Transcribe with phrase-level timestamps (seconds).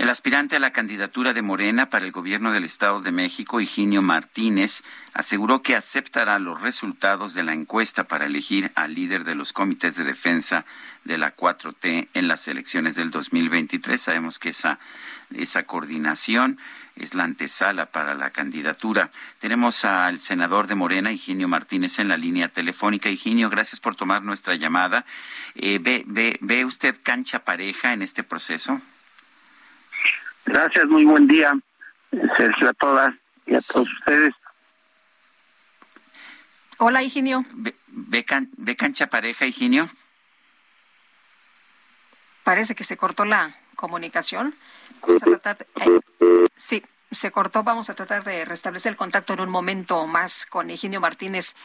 [0.00, 4.00] El aspirante a la candidatura de Morena para el gobierno del Estado de México, Higinio
[4.00, 4.82] Martínez,
[5.12, 9.96] aseguró que aceptará los resultados de la encuesta para elegir al líder de los comités
[9.96, 10.64] de defensa
[11.04, 14.00] de la 4T en las elecciones del 2023.
[14.00, 14.78] Sabemos que esa,
[15.34, 16.58] esa coordinación
[16.96, 19.10] es la antesala para la candidatura.
[19.38, 23.10] Tenemos al senador de Morena, Higinio Martínez, en la línea telefónica.
[23.10, 25.04] Higinio, gracias por tomar nuestra llamada.
[25.56, 28.80] Eh, ¿ve, ve, ¿Ve usted cancha pareja en este proceso?
[30.62, 31.58] Gracias, muy buen día,
[32.36, 33.14] Sergio, a todas
[33.46, 34.34] y a todos ustedes.
[36.76, 37.46] Hola, Higinio.
[37.86, 39.88] ¿Ve, cancha pareja, Higinio?
[42.44, 44.54] Parece que se cortó la comunicación.
[45.00, 47.62] Vamos a tratar de, eh, sí, se cortó.
[47.62, 51.56] Vamos a tratar de restablecer el contacto en un momento más con Higinio Martínez.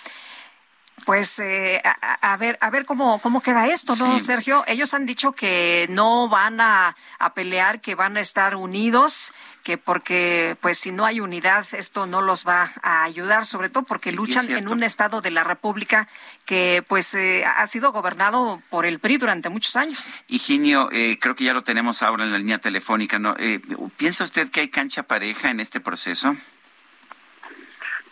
[1.03, 4.63] Pues eh, a, ver, a ver cómo, cómo queda esto, ¿no, Sergio?
[4.65, 9.77] Ellos han dicho que no van a, a, pelear, que van a estar unidos, que
[9.77, 14.11] porque, pues, si no hay unidad, esto no los va a ayudar, sobre todo porque
[14.11, 16.07] luchan en un estado de la República
[16.45, 20.15] que, pues, eh, ha sido gobernado por el PRI durante muchos años.
[20.27, 23.35] Higinio, eh, creo que ya lo tenemos ahora en la línea telefónica, ¿no?
[23.37, 23.59] Eh,
[23.97, 26.35] ¿Piensa usted que hay cancha pareja en este proceso?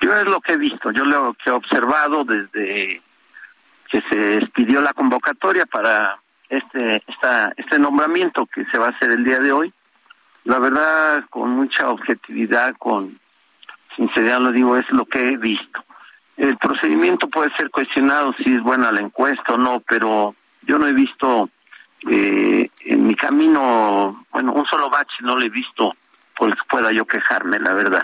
[0.03, 3.01] Yo es lo que he visto, yo lo que he observado desde
[3.89, 9.11] que se expidió la convocatoria para este esta, este nombramiento que se va a hacer
[9.11, 9.73] el día de hoy.
[10.43, 13.17] La verdad, con mucha objetividad, con
[13.95, 15.85] sinceridad lo digo, es lo que he visto.
[16.35, 20.85] El procedimiento puede ser cuestionado si es buena la encuesta o no, pero yo no
[20.85, 21.49] he visto
[22.09, 25.95] eh, en mi camino, bueno, un solo bache no lo he visto
[26.35, 28.03] por el que pueda yo quejarme, la verdad.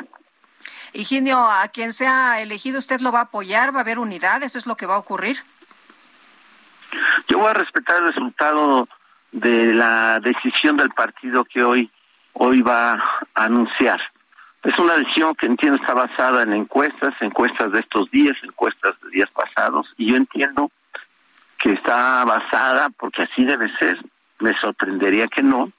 [0.94, 3.74] Higinio, a quien sea elegido, ¿usted lo va a apoyar?
[3.74, 4.44] ¿Va a haber unidad?
[4.44, 5.38] ¿Eso es lo que va a ocurrir?
[7.28, 8.88] Yo voy a respetar el resultado
[9.32, 11.92] de la decisión del partido que hoy,
[12.34, 14.00] hoy va a anunciar.
[14.64, 19.10] Es una decisión que entiendo está basada en encuestas, encuestas de estos días, encuestas de
[19.12, 20.72] días pasados, y yo entiendo
[21.60, 23.98] que está basada, porque así debe ser,
[24.40, 25.72] me sorprendería que no,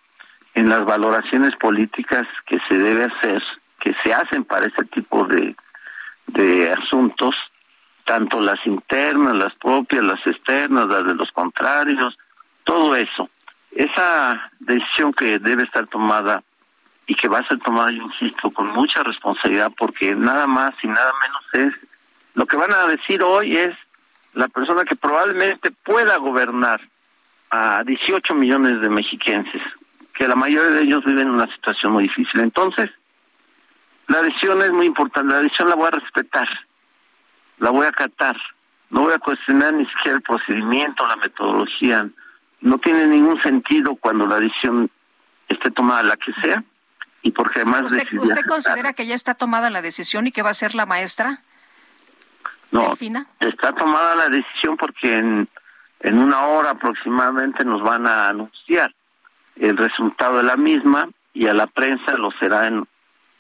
[0.55, 3.43] en las valoraciones políticas que se debe hacer
[3.81, 5.57] que se hacen para ese tipo de,
[6.29, 7.35] de asuntos,
[8.05, 12.17] tanto las internas, las propias, las externas, las de los contrarios,
[12.65, 13.29] todo eso.
[13.73, 16.43] Esa decisión que debe estar tomada
[17.07, 20.87] y que va a ser tomada, yo insisto, con mucha responsabilidad, porque nada más y
[20.87, 21.89] nada menos es,
[22.35, 23.75] lo que van a decir hoy es
[24.35, 26.81] la persona que probablemente pueda gobernar
[27.51, 29.63] a 18 millones de mexiquenses,
[30.15, 32.41] que la mayoría de ellos viven en una situación muy difícil.
[32.41, 32.91] Entonces,
[34.11, 36.49] la decisión es muy importante, la decisión la voy a respetar,
[37.59, 38.37] la voy a acatar,
[38.91, 42.09] no voy a cuestionar ni siquiera el procedimiento, la metodología,
[42.61, 44.91] no tiene ningún sentido cuando la decisión
[45.49, 46.65] esté tomada la que sea
[47.23, 50.51] y porque además ¿Usted, ¿usted considera que ya está tomada la decisión y que va
[50.51, 51.39] a ser la maestra?
[52.73, 52.93] No,
[53.39, 55.49] está tomada la decisión porque en,
[56.01, 58.93] en una hora aproximadamente nos van a anunciar
[59.55, 62.89] el resultado de la misma y a la prensa lo será en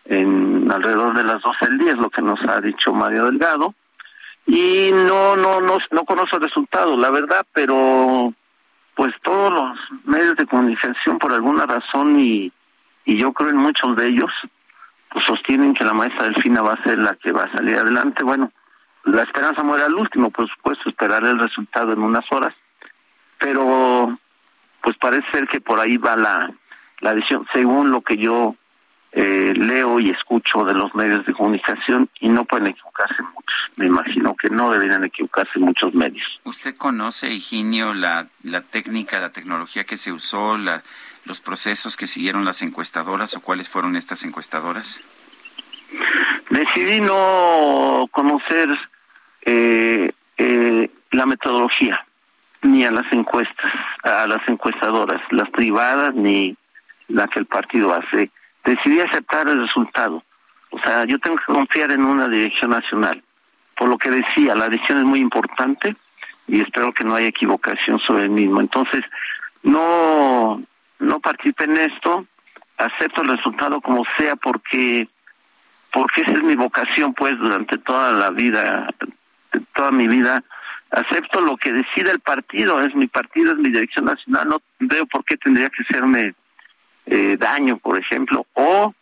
[0.04, 3.74] en alrededor de las 12 del día, es lo que nos ha dicho Mario Delgado.
[4.46, 8.32] Y no, no, no, no conozco el resultado, la verdad, pero
[8.94, 12.52] pues todos los medios de comunicación por alguna razón y,
[13.04, 14.30] y yo creo en muchos de ellos,
[15.10, 18.24] pues sostienen que la maestra Delfina va a ser la que va a salir adelante.
[18.24, 18.52] Bueno,
[19.04, 22.54] la esperanza muere al último, por supuesto, esperar el resultado en unas horas,
[23.38, 24.18] pero
[24.82, 26.50] pues parece ser que por ahí va la,
[27.00, 28.54] la decisión, según lo que yo
[29.12, 33.56] eh, leo y escucho de los medios de comunicación y no pueden equivocarse muchos.
[33.76, 36.26] Me imagino que no deberían equivocarse muchos medios.
[36.44, 40.82] ¿Usted conoce, Higinio, la, la técnica, la tecnología que se usó, la,
[41.24, 45.00] los procesos que siguieron las encuestadoras o cuáles fueron estas encuestadoras?
[46.50, 48.68] Decidí no conocer
[49.42, 52.04] eh, eh, la metodología
[52.62, 53.72] ni a las encuestas,
[54.02, 56.56] a las encuestadoras, las privadas ni
[57.08, 58.30] la que el partido hace
[58.64, 60.22] decidí aceptar el resultado.
[60.70, 63.22] O sea, yo tengo que confiar en una dirección nacional.
[63.76, 65.96] Por lo que decía, la decisión es muy importante
[66.46, 68.60] y espero que no haya equivocación sobre el mismo.
[68.60, 69.02] Entonces,
[69.62, 70.60] no
[71.22, 72.26] participé en esto,
[72.76, 75.08] acepto el resultado como sea porque
[75.92, 78.88] porque esa es mi vocación pues durante toda la vida,
[79.74, 80.42] toda mi vida
[80.90, 85.06] acepto lo que decide el partido, es mi partido, es mi dirección nacional, no veo
[85.06, 86.34] por qué tendría que serme
[87.10, 88.94] eh, daño, por ejemplo, o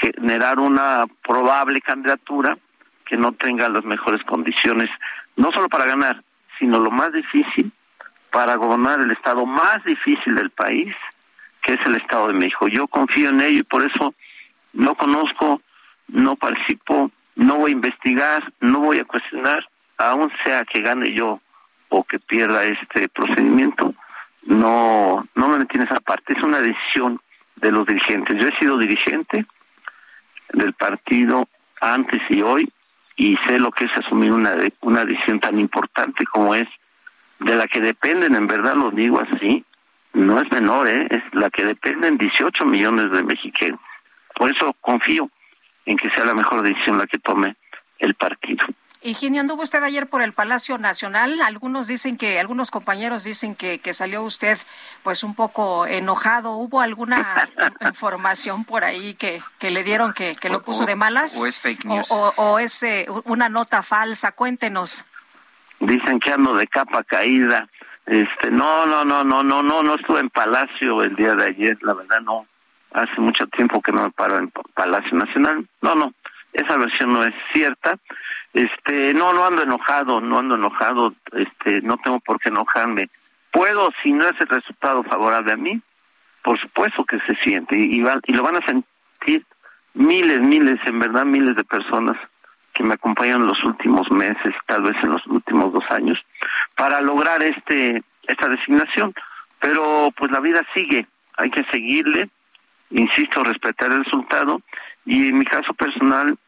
[0.00, 2.58] generar una probable candidatura
[3.06, 4.90] que no tenga las mejores condiciones,
[5.36, 6.22] no solo para ganar,
[6.58, 7.70] sino lo más difícil,
[8.30, 10.94] para gobernar el estado más difícil del país,
[11.62, 12.66] que es el Estado de México.
[12.66, 14.14] Yo confío en ello y por eso
[14.72, 15.62] no conozco,
[16.08, 19.64] no participo, no voy a investigar, no voy a cuestionar,
[19.96, 21.40] aun sea que gane yo
[21.88, 23.94] o que pierda este procedimiento,
[24.42, 27.20] no, no me metí en esa parte, es una decisión
[27.60, 28.36] de los dirigentes.
[28.40, 29.46] Yo he sido dirigente
[30.52, 31.48] del partido
[31.80, 32.70] antes y hoy
[33.16, 36.68] y sé lo que es asumir una, una decisión tan importante como es
[37.40, 39.64] de la que dependen, en verdad lo digo así,
[40.12, 41.06] no es menor, ¿eh?
[41.10, 43.80] es la que dependen 18 millones de mexicanos.
[44.34, 45.30] Por eso confío
[45.84, 47.56] en que sea la mejor decisión la que tome
[47.98, 48.64] el partido.
[49.00, 51.40] Higinio, anduvo usted ayer por el Palacio Nacional.
[51.40, 54.58] Algunos dicen que, algunos compañeros dicen que, que salió usted
[55.04, 56.56] pues un poco enojado.
[56.56, 57.48] ¿Hubo alguna
[57.80, 61.36] información por ahí que, que le dieron que, que lo puso de malas?
[61.40, 62.08] ¿O es fake news?
[62.10, 64.32] ¿O, es eh, una nota falsa?
[64.32, 65.04] Cuéntenos.
[65.78, 67.68] Dicen que ando de capa caída.
[68.04, 71.78] Este, no, no, no, no, no, no, no estuve en Palacio el día de ayer,
[71.82, 72.46] la verdad no.
[72.92, 75.68] Hace mucho tiempo que no me paro en Palacio Nacional.
[75.82, 76.12] No, no,
[76.52, 77.96] esa versión no es cierta.
[78.52, 83.08] Este, no, no ando enojado, no ando enojado, este, no tengo por qué enojarme.
[83.50, 85.80] Puedo, si no es el resultado favorable a mí,
[86.42, 89.44] por supuesto que se siente y, y lo van a sentir
[89.94, 92.16] miles, miles, en verdad miles de personas
[92.74, 96.24] que me acompañan en los últimos meses, tal vez en los últimos dos años,
[96.76, 99.14] para lograr este esta designación.
[99.60, 101.06] Pero pues la vida sigue,
[101.36, 102.28] hay que seguirle,
[102.90, 104.60] insisto, respetar el resultado
[105.04, 106.38] y en mi caso personal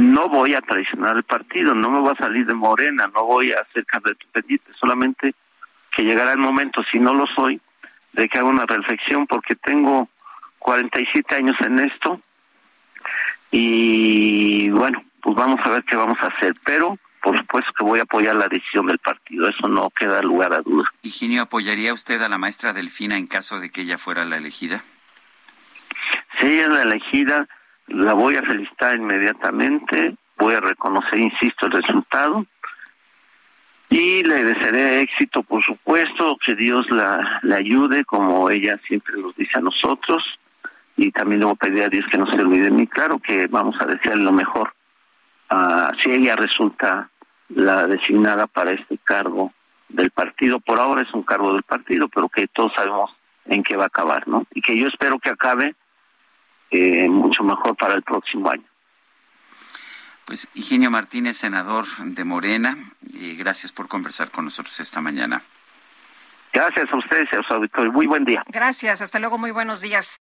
[0.00, 3.52] no voy a traicionar el partido, no me voy a salir de Morena, no voy
[3.52, 5.34] a hacer candidato pendiente, solamente
[5.94, 7.60] que llegará el momento, si no lo soy,
[8.12, 10.08] de que haga una reflexión, porque tengo
[10.60, 12.20] 47 años en esto
[13.50, 18.00] y bueno, pues vamos a ver qué vamos a hacer, pero por supuesto que voy
[18.00, 20.90] a apoyar la decisión del partido, eso no queda lugar a duda.
[21.02, 24.82] Higinio, ¿apoyaría usted a la maestra Delfina en caso de que ella fuera la elegida?
[26.40, 27.48] Si ella es la elegida,
[27.90, 32.46] la voy a felicitar inmediatamente, voy a reconocer, insisto, el resultado
[33.90, 39.58] y le desearé éxito, por supuesto, que Dios la, ayude, como ella siempre nos dice
[39.58, 40.22] a nosotros,
[40.96, 42.86] y también le voy a pedir a Dios que no se olvide de mí.
[42.86, 44.72] Claro que vamos a desearle lo mejor.
[45.50, 47.10] Uh, si ella resulta
[47.48, 49.52] la designada para este cargo
[49.88, 53.10] del partido, por ahora es un cargo del partido, pero que todos sabemos
[53.46, 54.46] en qué va a acabar, ¿no?
[54.54, 55.74] Y que yo espero que acabe
[56.70, 58.64] eh, mucho mejor para el próximo año.
[60.24, 65.42] Pues Higinio Martínez, senador de Morena, y gracias por conversar con nosotros esta mañana.
[66.52, 67.92] Gracias a ustedes y a su auditorio.
[67.92, 68.42] Muy buen día.
[68.46, 70.20] Gracias, hasta luego, muy buenos días.